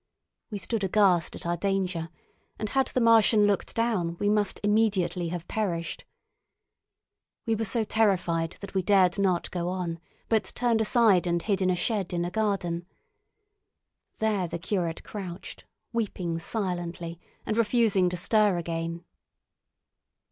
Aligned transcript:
We 0.49 0.57
stood 0.57 0.83
aghast 0.83 1.35
at 1.35 1.45
our 1.45 1.57
danger, 1.57 2.09
and 2.57 2.69
had 2.69 2.87
the 2.87 2.99
Martian 2.99 3.45
looked 3.45 3.75
down 3.75 4.17
we 4.19 4.29
must 4.29 4.59
immediately 4.63 5.27
have 5.27 5.47
perished. 5.47 6.05
We 7.45 7.53
were 7.53 7.65
so 7.65 7.83
terrified 7.83 8.57
that 8.61 8.73
we 8.73 8.81
dared 8.81 9.19
not 9.19 9.51
go 9.51 9.69
on, 9.69 9.99
but 10.27 10.53
turned 10.55 10.81
aside 10.81 11.27
and 11.27 11.39
hid 11.43 11.61
in 11.61 11.69
a 11.69 11.75
shed 11.75 12.13
in 12.13 12.25
a 12.25 12.31
garden. 12.31 12.87
There 14.17 14.47
the 14.47 14.57
curate 14.57 15.03
crouched, 15.03 15.65
weeping 15.93 16.39
silently, 16.39 17.19
and 17.45 17.55
refusing 17.55 18.09
to 18.09 18.17
stir 18.17 18.57
again. 18.57 19.05